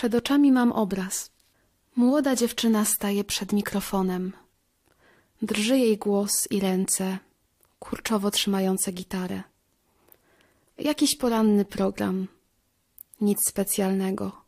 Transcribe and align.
Przed 0.00 0.14
oczami 0.14 0.52
mam 0.52 0.72
obraz. 0.72 1.30
Młoda 1.96 2.36
dziewczyna 2.36 2.84
staje 2.84 3.24
przed 3.24 3.52
mikrofonem. 3.52 4.32
Drży 5.42 5.78
jej 5.78 5.98
głos 5.98 6.48
i 6.50 6.60
ręce, 6.60 7.18
kurczowo 7.78 8.30
trzymające 8.30 8.92
gitarę. 8.92 9.42
Jakiś 10.78 11.16
poranny 11.16 11.64
program. 11.64 12.28
Nic 13.20 13.38
specjalnego. 13.48 14.44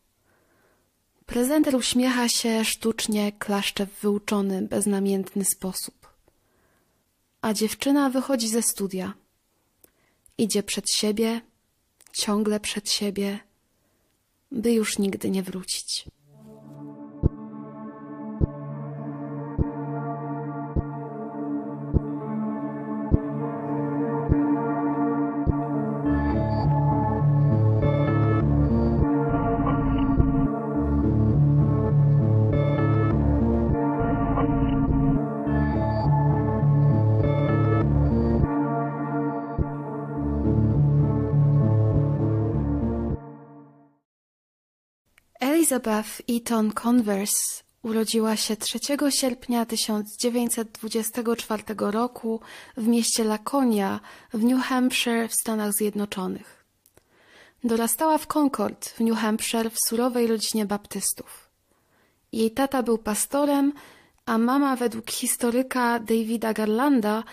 Prezenter 1.27 1.77
uśmiecha 1.77 2.29
się 2.29 2.64
sztucznie, 2.64 3.32
klaszcze 3.32 3.87
w 3.87 4.00
wyuczony, 4.00 4.62
beznamiętny 4.62 5.45
sposób. 5.45 6.09
A 7.41 7.53
dziewczyna 7.53 8.11
wychodzi 8.11 8.48
ze 8.48 8.62
studia. 8.62 9.14
Idzie 10.39 10.62
przed 10.62 10.91
siebie, 10.91 11.41
ciągle 12.12 12.61
przed 12.61 12.91
siebie, 12.91 13.41
by 14.53 14.73
już 14.73 14.98
nigdy 14.98 15.30
nie 15.30 15.43
wrócić. 15.43 16.05
Elizabeth 45.72 46.22
Eaton 46.28 46.72
Converse 46.72 47.62
urodziła 47.83 48.36
się 48.36 48.56
3 48.56 48.78
sierpnia 49.11 49.67
1924 49.67 51.62
roku 51.78 52.41
w 52.77 52.87
mieście 52.87 53.25
Laconia 53.25 54.00
w 54.33 54.45
New 54.45 54.65
Hampshire 54.65 55.28
w 55.28 55.34
Stanach 55.34 55.73
Zjednoczonych. 55.73 56.65
Dorastała 57.65 58.19
w 58.19 58.27
Concord 58.37 58.89
w 58.89 59.00
New 59.00 59.19
Hampshire 59.19 59.70
w 59.70 59.77
surowej 59.89 60.27
rodzinie 60.27 60.67
baptystów. 60.67 61.50
Jej 62.33 62.50
tata 62.50 62.83
był 62.83 62.98
pastorem, 62.98 63.73
a 64.27 64.39
mama 64.39 64.77
według 64.77 65.11
historyka 65.11 65.98
Davida 65.98 66.53
Garlanda 66.53 67.25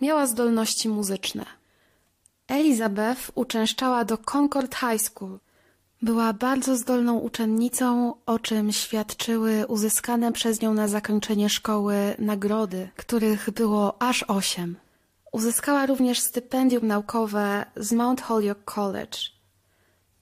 miała 0.00 0.26
zdolności 0.26 0.88
muzyczne. 0.88 1.46
Elizabeth 2.48 3.30
uczęszczała 3.34 4.04
do 4.04 4.18
Concord 4.18 4.74
High 4.74 5.02
School– 5.02 5.38
była 6.02 6.32
bardzo 6.32 6.76
zdolną 6.76 7.18
uczennicą, 7.18 8.14
o 8.26 8.38
czym 8.38 8.72
świadczyły 8.72 9.66
uzyskane 9.66 10.32
przez 10.32 10.60
nią 10.60 10.74
na 10.74 10.88
zakończenie 10.88 11.48
szkoły 11.48 11.96
nagrody, 12.18 12.88
których 12.96 13.50
było 13.50 14.02
aż 14.02 14.22
osiem. 14.22 14.76
Uzyskała 15.32 15.86
również 15.86 16.20
stypendium 16.20 16.86
naukowe 16.86 17.66
z 17.76 17.92
Mount 17.92 18.20
Holyoke 18.20 18.62
College. 18.64 19.18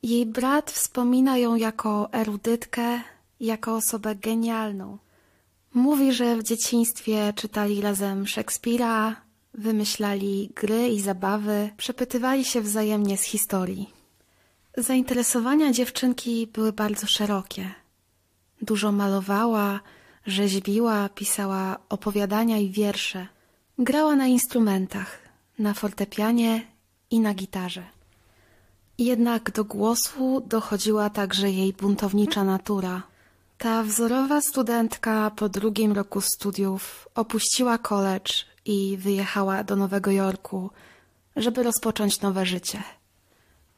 Jej 0.02 0.26
brat 0.26 0.70
wspomina 0.70 1.38
ją 1.38 1.54
jako 1.54 2.12
erudytkę, 2.12 3.00
jako 3.40 3.76
osobę 3.76 4.14
genialną. 4.14 4.98
Mówi, 5.74 6.12
że 6.12 6.36
w 6.36 6.42
dzieciństwie 6.42 7.32
czytali 7.36 7.80
razem 7.80 8.26
Szekspira, 8.26 9.16
wymyślali 9.54 10.50
gry 10.54 10.88
i 10.88 11.00
zabawy, 11.00 11.70
przepytywali 11.76 12.44
się 12.44 12.60
wzajemnie 12.60 13.18
z 13.18 13.22
historii. 13.22 14.01
Zainteresowania 14.76 15.72
dziewczynki 15.72 16.46
były 16.46 16.72
bardzo 16.72 17.06
szerokie. 17.06 17.74
Dużo 18.62 18.92
malowała, 18.92 19.80
rzeźbiła, 20.26 21.08
pisała 21.08 21.78
opowiadania 21.88 22.58
i 22.58 22.70
wiersze. 22.70 23.26
Grała 23.78 24.16
na 24.16 24.26
instrumentach, 24.26 25.18
na 25.58 25.74
fortepianie 25.74 26.66
i 27.10 27.20
na 27.20 27.34
gitarze. 27.34 27.82
Jednak 28.98 29.50
do 29.50 29.64
głosu 29.64 30.42
dochodziła 30.46 31.10
także 31.10 31.50
jej 31.50 31.72
buntownicza 31.72 32.44
natura. 32.44 33.02
Ta 33.58 33.82
wzorowa 33.82 34.40
studentka 34.40 35.30
po 35.30 35.48
drugim 35.48 35.92
roku 35.92 36.20
studiów 36.20 37.08
opuściła 37.14 37.78
college 37.78 38.32
i 38.64 38.96
wyjechała 38.96 39.64
do 39.64 39.76
Nowego 39.76 40.10
Jorku, 40.10 40.70
żeby 41.36 41.62
rozpocząć 41.62 42.20
nowe 42.20 42.46
życie. 42.46 42.82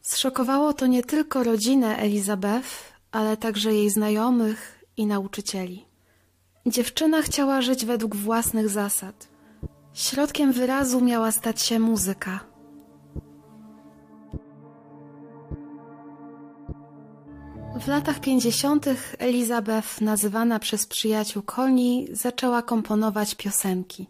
Zszokowało 0.05 0.73
to 0.73 0.87
nie 0.87 1.03
tylko 1.03 1.43
rodzinę 1.43 1.97
Elizabeth, 1.97 2.69
ale 3.13 3.37
także 3.37 3.75
jej 3.75 3.91
znajomych 3.91 4.85
i 4.97 5.07
nauczycieli. 5.07 5.85
Dziewczyna 6.67 7.23
chciała 7.23 7.63
żyć 7.63 7.85
według 7.85 8.17
własnych 8.17 8.69
zasad. 8.69 9.29
Środkiem 9.95 10.53
wyrazu 10.53 11.01
miała 11.01 11.33
stać 11.33 11.63
się 11.63 11.79
muzyka. 11.79 12.41
W 17.81 17.89
latach 17.89 18.21
pięćdziesiątych 18.21 19.17
Elizabeth, 19.19 20.01
nazywana 20.01 20.59
przez 20.59 20.87
przyjaciół 20.87 21.43
Koni, 21.43 22.09
zaczęła 22.13 22.63
komponować 22.63 23.35
piosenki. 23.35 24.07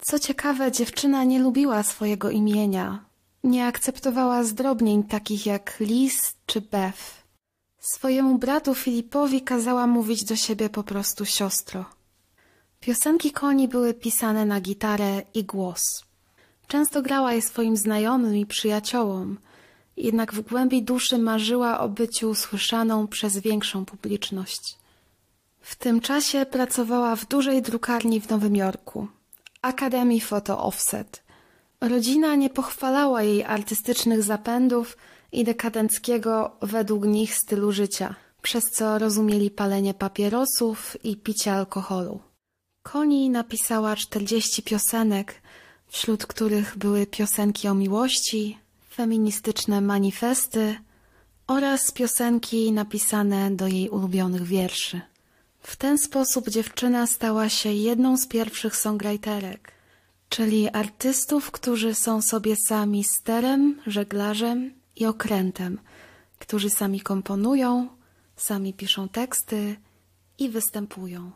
Co 0.00 0.18
ciekawe, 0.18 0.72
dziewczyna 0.72 1.24
nie 1.24 1.38
lubiła 1.38 1.82
swojego 1.82 2.30
imienia, 2.30 3.04
nie 3.44 3.66
akceptowała 3.66 4.44
zdrobnień 4.44 5.02
takich 5.02 5.46
jak 5.46 5.76
Liz 5.80 6.34
czy 6.46 6.60
Beth. 6.60 7.24
Swojemu 7.78 8.38
bratu 8.38 8.74
Filipowi 8.74 9.42
kazała 9.42 9.86
mówić 9.86 10.24
do 10.24 10.36
siebie 10.36 10.68
po 10.68 10.82
prostu 10.82 11.24
siostro. 11.24 11.84
Piosenki 12.80 13.32
koni 13.32 13.68
były 13.68 13.94
pisane 13.94 14.46
na 14.46 14.60
gitarę 14.60 15.22
i 15.34 15.44
głos. 15.44 15.82
Często 16.66 17.02
grała 17.02 17.32
je 17.32 17.42
swoim 17.42 17.76
znajomym 17.76 18.36
i 18.36 18.46
przyjaciołom, 18.46 19.38
jednak 19.96 20.34
w 20.34 20.40
głębi 20.40 20.82
duszy 20.82 21.18
marzyła 21.18 21.80
o 21.80 21.88
byciu 21.88 22.30
usłyszaną 22.30 23.06
przez 23.06 23.38
większą 23.38 23.84
publiczność. 23.84 24.78
W 25.60 25.76
tym 25.76 26.00
czasie 26.00 26.46
pracowała 26.46 27.16
w 27.16 27.26
dużej 27.26 27.62
drukarni 27.62 28.20
w 28.20 28.30
Nowym 28.30 28.56
Jorku, 28.56 29.08
Academy 29.62 30.20
Photo 30.20 30.64
Offset– 30.64 31.20
Rodzina 31.88 32.34
nie 32.34 32.50
pochwalała 32.50 33.22
jej 33.22 33.44
artystycznych 33.44 34.22
zapędów 34.22 34.96
i 35.32 35.44
dekadenckiego 35.44 36.56
według 36.62 37.04
nich 37.04 37.34
stylu 37.34 37.72
życia, 37.72 38.14
przez 38.42 38.64
co 38.64 38.98
rozumieli 38.98 39.50
palenie 39.50 39.94
papierosów 39.94 40.96
i 41.04 41.16
picie 41.16 41.52
alkoholu. 41.52 42.20
Koni 42.82 43.30
napisała 43.30 43.96
czterdzieści 43.96 44.62
piosenek, 44.62 45.42
wśród 45.86 46.26
których 46.26 46.78
były 46.78 47.06
piosenki 47.06 47.68
o 47.68 47.74
miłości, 47.74 48.58
feministyczne 48.90 49.80
manifesty 49.80 50.76
oraz 51.46 51.90
piosenki 51.90 52.72
napisane 52.72 53.50
do 53.50 53.66
jej 53.66 53.88
ulubionych 53.88 54.42
wierszy. 54.42 55.00
W 55.60 55.76
ten 55.76 55.98
sposób 55.98 56.48
dziewczyna 56.48 57.06
stała 57.06 57.48
się 57.48 57.72
jedną 57.72 58.16
z 58.16 58.26
pierwszych 58.26 58.76
songwriterek 58.76 59.74
czyli 60.28 60.68
artystów, 60.68 61.50
którzy 61.50 61.94
są 61.94 62.22
sobie 62.22 62.56
sami 62.68 63.04
sterem, 63.04 63.80
żeglarzem 63.86 64.74
i 64.96 65.06
okrętem, 65.06 65.78
którzy 66.38 66.70
sami 66.70 67.00
komponują, 67.00 67.88
sami 68.36 68.74
piszą 68.74 69.08
teksty 69.08 69.76
i 70.38 70.48
występują. 70.48 71.30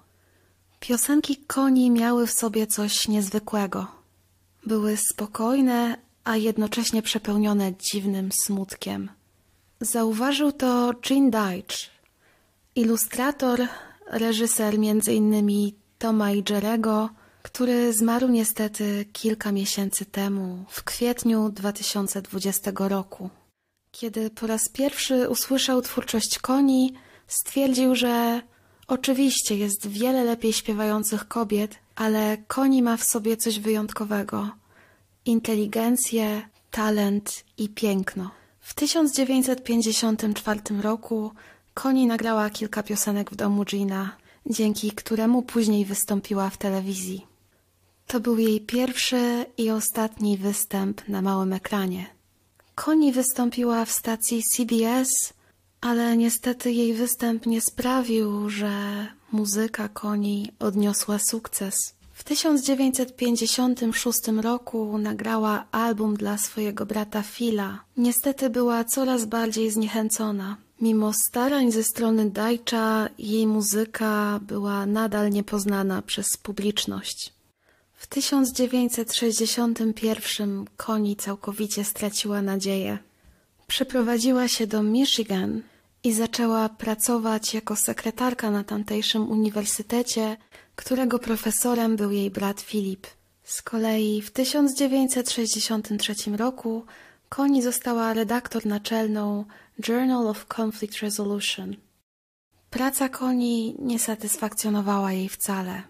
Piosenki 0.81 1.37
koni 1.37 1.91
miały 1.91 2.27
w 2.27 2.33
sobie 2.33 2.67
coś 2.67 3.09
niezwykłego. 3.09 3.87
Były 4.67 4.97
spokojne, 4.97 5.97
a 6.25 6.37
jednocześnie 6.37 7.03
przepełnione 7.03 7.73
dziwnym 7.77 8.31
smutkiem. 8.45 9.11
Zauważył 9.81 10.53
to 10.53 10.93
Gene 11.09 11.31
Deitch, 11.31 11.77
ilustrator, 12.75 13.61
reżyser 14.11 14.75
innymi 15.09 15.75
Toma 15.99 16.33
i 16.33 16.45
Jerego, 16.51 17.11
który 17.49 17.93
zmarł 17.93 18.29
niestety 18.29 19.07
kilka 19.13 19.53
miesięcy 19.53 20.05
temu, 20.05 20.65
w 20.69 20.85
kwietniu 20.85 21.49
2020 21.51 22.73
roku. 22.79 23.31
Kiedy 23.91 24.31
po 24.31 24.47
raz 24.47 24.69
pierwszy 24.69 25.29
usłyszał 25.29 25.83
twórczość 25.83 26.39
koni, 26.39 26.95
stwierdził, 27.27 27.95
że 27.95 28.43
oczywiście 28.87 29.57
jest 29.57 29.87
wiele 29.87 30.25
lepiej 30.25 30.53
śpiewających 30.53 31.29
kobiet, 31.29 31.77
ale 31.97 32.37
koni 32.49 32.83
ma 32.83 32.97
w 32.97 33.05
sobie 33.05 33.37
coś 33.37 33.59
wyjątkowego 33.59 34.51
inteligencję, 35.25 36.43
talent 36.71 37.45
i 37.59 37.69
piękno. 37.69 38.31
W 38.61 38.75
1954 38.75 40.61
roku 40.83 41.33
Koni 41.75 42.07
nagrała 42.07 42.51
kilka 42.51 42.83
piosenek 42.83 43.31
w 43.31 43.37
domu 43.37 43.65
Gina, 43.65 44.17
dzięki 44.47 44.91
któremu 44.91 45.43
później 45.43 45.85
wystąpiła 45.85 46.51
w 46.51 46.57
telewizji. 46.57 47.28
To 48.09 48.21
był 48.21 48.39
jej 48.39 48.61
pierwszy 48.61 49.47
i 49.57 49.71
ostatni 49.71 50.39
występ 50.39 51.09
na 51.09 51.23
małym 51.23 51.53
ekranie. 51.53 52.07
Connie 52.75 53.13
wystąpiła 53.13 53.85
w 53.85 53.91
stacji 53.91 54.43
CBS 54.43 55.09
ale 55.81 56.17
niestety 56.17 56.73
jej 56.73 56.95
występ 56.95 57.47
nie 57.47 57.61
sprawił, 57.61 58.51
że 58.51 59.07
muzyka 59.33 59.89
koni 59.89 60.53
odniosła 60.59 61.19
sukces. 61.19 61.75
W 62.13 62.25
1956 62.25 64.19
roku 64.43 64.99
nagrała 64.99 65.65
album 65.73 66.17
dla 66.17 66.39
swojego 66.39 66.87
brata 66.87 67.23
Phila. 67.23 67.81
Niestety 67.97 68.51
była 68.51 68.85
coraz 68.85 69.25
bardziej 69.25 69.71
zniechęcona. 69.71 70.57
Mimo 70.81 71.13
starań 71.13 71.73
ze 71.73 71.85
strony 71.85 72.31
Dajcza, 72.31 73.09
jej 73.19 73.47
muzyka 73.47 74.41
była 74.43 74.87
nadal 74.87 75.31
niepoznana 75.31 76.03
przez 76.03 76.27
publiczność. 76.43 77.33
W 77.99 78.07
1961 78.07 80.65
Koni 80.77 81.17
całkowicie 81.17 81.85
straciła 81.85 82.43
nadzieję. 82.43 82.99
Przeprowadziła 83.67 84.49
się 84.49 84.67
do 84.67 84.83
Michigan 84.83 85.63
i 86.05 86.13
zaczęła 86.13 86.69
pracować 86.69 87.55
jako 87.55 87.77
sekretarka 87.77 88.51
na 88.51 88.65
tamtejszym 88.65 89.31
uniwersytecie, 89.31 90.37
którego 90.77 91.19
profesorem 91.19 91.97
był 91.97 92.11
jej 92.11 92.31
brat 92.31 92.61
Filip. 92.61 93.07
Z 93.45 93.63
kolei 93.63 94.23
w 94.23 94.31
1963 94.31 96.15
roku 96.37 96.85
Koni 97.29 97.63
została 97.63 98.15
redaktor 98.15 98.67
naczelną 98.67 99.45
Journal 99.89 100.29
of 100.29 100.47
Conflict 100.61 100.99
Resolution. 100.99 101.77
Praca 102.71 103.09
Koni 103.09 103.77
nie 103.79 103.99
satysfakcjonowała 103.99 105.13
jej 105.13 105.29
wcale. 105.29 105.83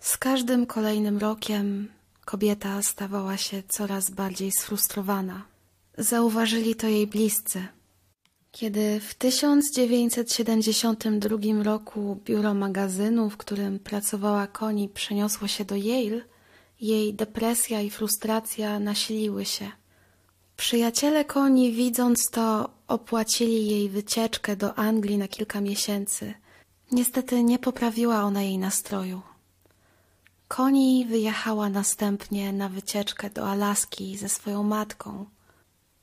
Z 0.00 0.18
każdym 0.18 0.66
kolejnym 0.66 1.18
rokiem 1.18 1.88
kobieta 2.24 2.82
stawała 2.82 3.36
się 3.36 3.62
coraz 3.68 4.10
bardziej 4.10 4.52
sfrustrowana. 4.52 5.42
Zauważyli 5.98 6.74
to 6.74 6.86
jej 6.86 7.06
bliscy. 7.06 7.66
Kiedy 8.52 9.00
w 9.00 9.14
1972 9.14 11.62
roku 11.62 12.20
biuro 12.24 12.54
magazynu, 12.54 13.30
w 13.30 13.36
którym 13.36 13.78
pracowała 13.78 14.46
Koni, 14.46 14.88
przeniosło 14.88 15.48
się 15.48 15.64
do 15.64 15.76
Yale, 15.76 16.20
jej 16.80 17.14
depresja 17.14 17.80
i 17.80 17.90
frustracja 17.90 18.78
nasiliły 18.78 19.44
się. 19.44 19.70
Przyjaciele 20.56 21.24
Koni, 21.24 21.72
widząc 21.72 22.30
to, 22.30 22.70
opłacili 22.88 23.66
jej 23.66 23.88
wycieczkę 23.88 24.56
do 24.56 24.74
Anglii 24.74 25.18
na 25.18 25.28
kilka 25.28 25.60
miesięcy. 25.60 26.34
Niestety 26.92 27.44
nie 27.44 27.58
poprawiła 27.58 28.22
ona 28.22 28.42
jej 28.42 28.58
nastroju. 28.58 29.22
Koni 30.56 31.06
wyjechała 31.06 31.68
następnie 31.68 32.52
na 32.52 32.68
wycieczkę 32.68 33.30
do 33.30 33.50
Alaski 33.50 34.18
ze 34.18 34.28
swoją 34.28 34.62
matką. 34.62 35.26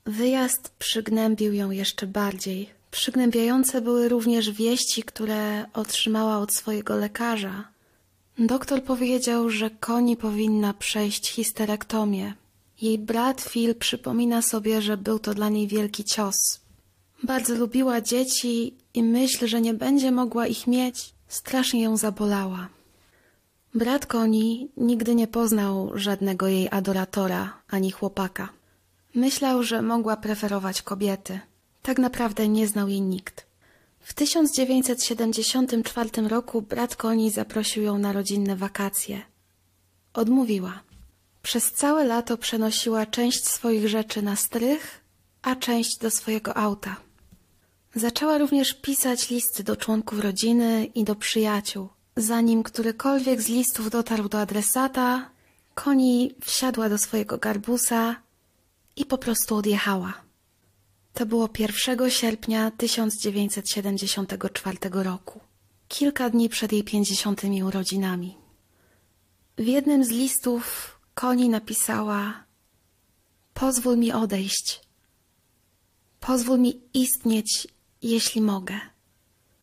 Wyjazd 0.04 0.68
przygnębił 0.78 1.52
ją 1.52 1.70
jeszcze 1.70 2.06
bardziej. 2.06 2.70
Przygnębiające 2.90 3.80
były 3.80 4.08
również 4.08 4.50
wieści, 4.50 5.02
które 5.02 5.66
otrzymała 5.72 6.38
od 6.38 6.54
swojego 6.54 6.96
lekarza. 6.96 7.68
Doktor 8.38 8.82
powiedział, 8.82 9.50
że 9.50 9.70
Koni 9.70 10.16
powinna 10.16 10.74
przejść 10.74 11.30
histerektomię. 11.30 12.34
Jej 12.82 12.98
brat 12.98 13.40
Phil 13.40 13.74
przypomina 13.74 14.42
sobie, 14.42 14.82
że 14.82 14.96
był 14.96 15.18
to 15.18 15.34
dla 15.34 15.48
niej 15.48 15.66
wielki 15.66 16.04
cios. 16.04 16.60
Bardzo 17.22 17.54
lubiła 17.54 18.00
dzieci 18.00 18.74
i 18.94 19.02
myśl, 19.02 19.46
że 19.46 19.60
nie 19.60 19.74
będzie 19.74 20.10
mogła 20.10 20.46
ich 20.46 20.66
mieć, 20.66 21.14
strasznie 21.28 21.82
ją 21.82 21.96
zabolała. 21.96 22.77
Brat 23.74 24.06
Koni 24.06 24.68
nigdy 24.76 25.14
nie 25.14 25.26
poznał 25.26 25.90
żadnego 25.94 26.48
jej 26.48 26.68
adoratora 26.70 27.62
ani 27.68 27.90
chłopaka. 27.90 28.48
Myślał, 29.14 29.62
że 29.62 29.82
mogła 29.82 30.16
preferować 30.16 30.82
kobiety. 30.82 31.40
Tak 31.82 31.98
naprawdę 31.98 32.48
nie 32.48 32.66
znał 32.66 32.88
jej 32.88 33.00
nikt. 33.00 33.46
W 34.00 34.14
1974 34.14 36.10
roku 36.28 36.62
brat 36.62 36.96
Koni 36.96 37.30
zaprosił 37.30 37.82
ją 37.82 37.98
na 37.98 38.12
rodzinne 38.12 38.56
wakacje. 38.56 39.22
Odmówiła. 40.14 40.80
Przez 41.42 41.72
całe 41.72 42.04
lato 42.04 42.38
przenosiła 42.38 43.06
część 43.06 43.48
swoich 43.48 43.88
rzeczy 43.88 44.22
na 44.22 44.36
strych, 44.36 45.00
a 45.42 45.56
część 45.56 45.98
do 45.98 46.10
swojego 46.10 46.56
auta. 46.56 46.96
Zaczęła 47.94 48.38
również 48.38 48.74
pisać 48.74 49.30
listy 49.30 49.64
do 49.64 49.76
członków 49.76 50.18
rodziny 50.20 50.84
i 50.94 51.04
do 51.04 51.14
przyjaciół. 51.14 51.88
Zanim 52.18 52.62
którykolwiek 52.62 53.42
z 53.42 53.48
listów 53.48 53.90
dotarł 53.90 54.28
do 54.28 54.40
adresata, 54.40 55.30
Koni 55.74 56.34
wsiadła 56.40 56.88
do 56.88 56.98
swojego 56.98 57.38
garbusa 57.38 58.16
i 58.96 59.04
po 59.04 59.18
prostu 59.18 59.56
odjechała. 59.56 60.14
To 61.14 61.26
było 61.26 61.48
1 61.58 62.10
sierpnia 62.10 62.70
1974 62.70 64.78
roku, 64.92 65.40
kilka 65.88 66.30
dni 66.30 66.48
przed 66.48 66.72
jej 66.72 66.84
pięćdziesiątymi 66.84 67.62
urodzinami. 67.62 68.36
W 69.58 69.66
jednym 69.66 70.04
z 70.04 70.08
listów 70.08 70.94
Koni 71.14 71.48
napisała 71.48 72.44
Pozwól 73.54 73.96
mi 73.96 74.12
odejść. 74.12 74.80
Pozwól 76.20 76.58
mi 76.58 76.80
istnieć, 76.94 77.68
jeśli 78.02 78.40
mogę. 78.40 78.80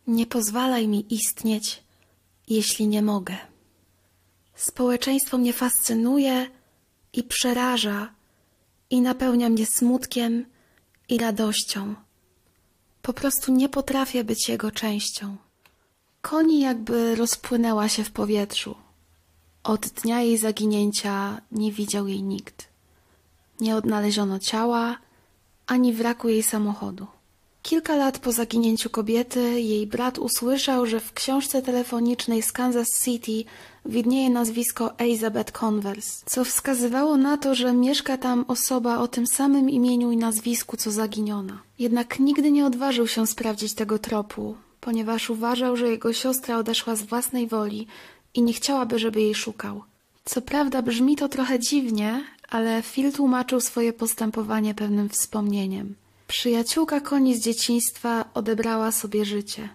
Nie 0.07 0.25
pozwalaj 0.25 0.87
mi 0.87 1.13
istnieć, 1.13 1.84
jeśli 2.47 2.87
nie 2.87 3.01
mogę. 3.01 3.37
Społeczeństwo 4.55 5.37
mnie 5.37 5.53
fascynuje 5.53 6.49
i 7.13 7.23
przeraża 7.23 8.13
i 8.89 9.01
napełnia 9.01 9.49
mnie 9.49 9.65
smutkiem 9.65 10.45
i 11.09 11.17
radością. 11.17 11.95
Po 13.01 13.13
prostu 13.13 13.51
nie 13.51 13.69
potrafię 13.69 14.23
być 14.23 14.49
jego 14.49 14.71
częścią. 14.71 15.37
Koni 16.21 16.59
jakby 16.59 17.15
rozpłynęła 17.15 17.89
się 17.89 18.03
w 18.03 18.11
powietrzu. 18.11 18.75
Od 19.63 19.87
dnia 19.87 20.21
jej 20.21 20.37
zaginięcia 20.37 21.41
nie 21.51 21.71
widział 21.71 22.07
jej 22.07 22.23
nikt. 22.23 22.67
Nie 23.59 23.75
odnaleziono 23.75 24.39
ciała, 24.39 24.97
ani 25.67 25.93
wraku 25.93 26.29
jej 26.29 26.43
samochodu. 26.43 27.07
Kilka 27.65 27.95
lat 27.95 28.19
po 28.19 28.31
zaginięciu 28.31 28.89
kobiety 28.89 29.61
jej 29.61 29.87
brat 29.87 30.19
usłyszał, 30.19 30.85
że 30.85 30.99
w 30.99 31.13
książce 31.13 31.61
telefonicznej 31.61 32.41
z 32.41 32.51
Kansas 32.51 32.87
City 33.03 33.49
widnieje 33.85 34.29
nazwisko 34.29 34.97
Elizabeth 34.97 35.51
Converse, 35.51 36.23
co 36.25 36.45
wskazywało 36.45 37.17
na 37.17 37.37
to, 37.37 37.55
że 37.55 37.73
mieszka 37.73 38.17
tam 38.17 38.45
osoba 38.47 38.97
o 38.97 39.07
tym 39.07 39.27
samym 39.27 39.69
imieniu 39.69 40.11
i 40.11 40.17
nazwisku 40.17 40.77
co 40.77 40.91
zaginiona. 40.91 41.61
Jednak 41.79 42.19
nigdy 42.19 42.51
nie 42.51 42.65
odważył 42.65 43.07
się 43.07 43.27
sprawdzić 43.27 43.73
tego 43.73 43.99
tropu, 43.99 44.55
ponieważ 44.81 45.29
uważał, 45.29 45.77
że 45.77 45.89
jego 45.89 46.13
siostra 46.13 46.57
odeszła 46.57 46.95
z 46.95 47.01
własnej 47.01 47.47
woli 47.47 47.87
i 48.33 48.41
nie 48.41 48.53
chciałaby, 48.53 48.99
żeby 48.99 49.21
jej 49.21 49.35
szukał. 49.35 49.83
Co 50.25 50.41
prawda 50.41 50.81
brzmi 50.81 51.15
to 51.15 51.29
trochę 51.29 51.59
dziwnie, 51.59 52.23
ale 52.49 52.81
Phil 52.81 53.13
tłumaczył 53.13 53.61
swoje 53.61 53.93
postępowanie 53.93 54.73
pewnym 54.73 55.09
wspomnieniem. 55.09 55.95
Przyjaciółka 56.27 56.99
koni 57.01 57.35
z 57.35 57.41
dzieciństwa 57.41 58.29
odebrała 58.33 58.91
sobie 58.91 59.25
życie. 59.25 59.69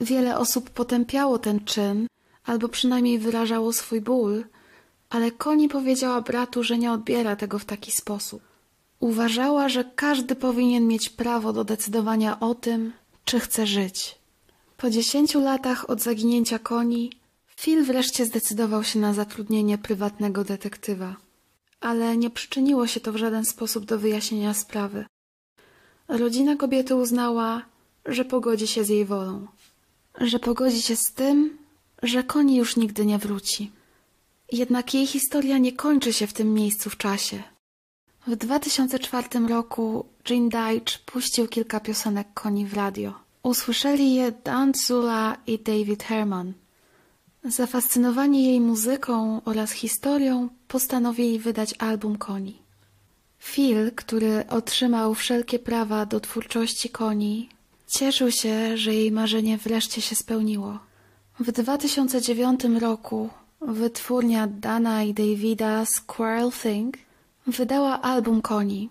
Wiele 0.00 0.38
osób 0.38 0.70
potępiało 0.70 1.38
ten 1.38 1.64
czyn, 1.64 2.06
albo 2.44 2.68
przynajmniej 2.68 3.18
wyrażało 3.18 3.72
swój 3.72 4.00
ból, 4.00 4.44
ale 5.10 5.30
koni 5.30 5.68
powiedziała 5.68 6.20
bratu, 6.20 6.62
że 6.62 6.78
nie 6.78 6.92
odbiera 6.92 7.36
tego 7.36 7.58
w 7.58 7.64
taki 7.64 7.92
sposób. 7.92 8.42
Uważała, 9.00 9.68
że 9.68 9.84
każdy 9.96 10.34
powinien 10.34 10.86
mieć 10.86 11.08
prawo 11.08 11.52
do 11.52 11.64
decydowania 11.64 12.40
o 12.40 12.54
tym, 12.54 12.92
czy 13.24 13.40
chce 13.40 13.66
żyć. 13.66 14.18
Po 14.76 14.90
dziesięciu 14.90 15.40
latach 15.40 15.90
od 15.90 16.00
zaginięcia 16.00 16.58
koni 16.58 17.12
Phil 17.56 17.84
wreszcie 17.84 18.24
zdecydował 18.26 18.84
się 18.84 18.98
na 18.98 19.14
zatrudnienie 19.14 19.78
prywatnego 19.78 20.44
detektywa, 20.44 21.16
ale 21.80 22.16
nie 22.16 22.30
przyczyniło 22.30 22.86
się 22.86 23.00
to 23.00 23.12
w 23.12 23.16
żaden 23.16 23.44
sposób 23.44 23.84
do 23.84 23.98
wyjaśnienia 23.98 24.54
sprawy. 24.54 25.04
Rodzina 26.08 26.56
kobiety 26.56 26.94
uznała, 26.94 27.62
że 28.06 28.24
pogodzi 28.24 28.66
się 28.66 28.84
z 28.84 28.88
jej 28.88 29.04
wolą, 29.04 29.46
że 30.20 30.38
pogodzi 30.38 30.82
się 30.82 30.96
z 30.96 31.12
tym, 31.12 31.58
że 32.02 32.22
koni 32.22 32.56
już 32.56 32.76
nigdy 32.76 33.06
nie 33.06 33.18
wróci. 33.18 33.70
Jednak 34.52 34.94
jej 34.94 35.06
historia 35.06 35.58
nie 35.58 35.72
kończy 35.72 36.12
się 36.12 36.26
w 36.26 36.32
tym 36.32 36.54
miejscu 36.54 36.90
w 36.90 36.96
czasie. 36.96 37.42
W 38.26 38.36
2004 38.36 39.28
roku 39.48 40.06
Gene 40.28 40.48
Deitch 40.48 40.98
puścił 40.98 41.48
kilka 41.48 41.80
piosenek 41.80 42.28
koni 42.34 42.66
w 42.66 42.74
radio. 42.74 43.14
Usłyszeli 43.42 44.14
je 44.14 44.32
Dan 44.32 44.72
Zula 44.86 45.36
i 45.46 45.58
David 45.58 46.02
Herman– 46.02 46.52
Zafascynowani 47.44 48.44
jej 48.44 48.60
muzyką 48.60 49.40
oraz 49.44 49.72
historią, 49.72 50.48
postanowili 50.68 51.38
wydać 51.38 51.74
album 51.78 52.18
Koni. 52.18 52.63
Phil, 53.44 53.92
który 53.96 54.44
otrzymał 54.48 55.14
wszelkie 55.14 55.58
prawa 55.58 56.06
do 56.06 56.20
twórczości 56.20 56.90
Koni, 56.90 57.48
cieszył 57.86 58.30
się, 58.30 58.76
że 58.76 58.94
jej 58.94 59.12
marzenie 59.12 59.58
wreszcie 59.58 60.00
się 60.00 60.16
spełniło. 60.16 60.78
W 61.40 61.52
2009 61.52 62.60
roku 62.80 63.30
wytwórnia 63.60 64.46
Dana 64.46 65.02
i 65.02 65.14
Davida 65.14 65.84
Squirrel 65.84 66.50
Thing 66.62 66.96
wydała 67.46 68.02
album 68.02 68.42
Koni 68.42 68.90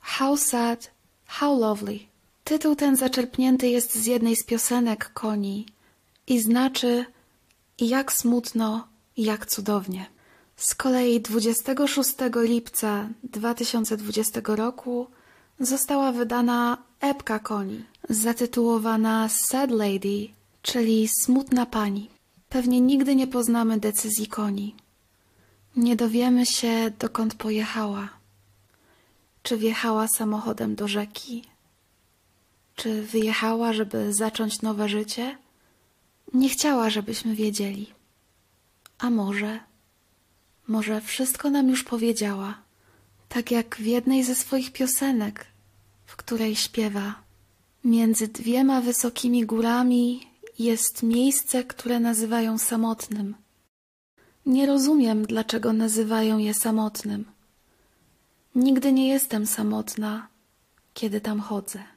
How 0.00 0.36
Sad, 0.36 0.90
How 1.26 1.58
Lovely. 1.60 1.98
Tytuł 2.44 2.76
ten 2.76 2.96
zaczerpnięty 2.96 3.68
jest 3.68 3.94
z 3.94 4.06
jednej 4.06 4.36
z 4.36 4.44
piosenek 4.44 5.10
koni 5.12 5.66
i 6.26 6.40
znaczy 6.40 7.04
jak 7.78 8.12
smutno, 8.12 8.88
jak 9.16 9.46
cudownie. 9.46 10.13
Z 10.56 10.74
kolei 10.74 11.20
26 11.20 12.14
lipca 12.36 13.08
2020 13.22 14.40
roku 14.46 15.06
została 15.60 16.12
wydana 16.12 16.78
epka 17.00 17.38
koni 17.38 17.84
zatytułowana 18.08 19.28
Sad 19.28 19.70
Lady, 19.70 20.28
czyli 20.62 21.08
Smutna 21.08 21.66
Pani. 21.66 22.10
Pewnie 22.48 22.80
nigdy 22.80 23.16
nie 23.16 23.26
poznamy 23.26 23.80
decyzji 23.80 24.26
koni. 24.26 24.74
Nie 25.76 25.96
dowiemy 25.96 26.46
się, 26.46 26.90
dokąd 26.98 27.34
pojechała. 27.34 28.08
Czy 29.42 29.56
wjechała 29.56 30.08
samochodem 30.08 30.74
do 30.74 30.88
rzeki? 30.88 31.44
Czy 32.76 33.02
wyjechała, 33.02 33.72
żeby 33.72 34.12
zacząć 34.12 34.62
nowe 34.62 34.88
życie? 34.88 35.38
Nie 36.34 36.48
chciała, 36.48 36.90
żebyśmy 36.90 37.34
wiedzieli. 37.34 37.92
A 38.98 39.10
może, 39.10 39.60
może 40.68 41.00
wszystko 41.00 41.50
nam 41.50 41.68
już 41.68 41.84
powiedziała, 41.84 42.58
tak 43.28 43.50
jak 43.50 43.76
w 43.76 43.86
jednej 43.86 44.24
ze 44.24 44.34
swoich 44.34 44.72
piosenek, 44.72 45.46
w 46.06 46.16
której 46.16 46.56
śpiewa: 46.56 47.14
Między 47.84 48.28
dwiema 48.28 48.80
wysokimi 48.80 49.46
górami 49.46 50.26
jest 50.58 51.02
miejsce, 51.02 51.64
które 51.64 52.00
nazywają 52.00 52.58
samotnym. 52.58 53.34
Nie 54.46 54.66
rozumiem, 54.66 55.26
dlaczego 55.26 55.72
nazywają 55.72 56.38
je 56.38 56.54
samotnym. 56.54 57.24
Nigdy 58.54 58.92
nie 58.92 59.08
jestem 59.08 59.46
samotna, 59.46 60.28
kiedy 60.94 61.20
tam 61.20 61.40
chodzę. 61.40 61.93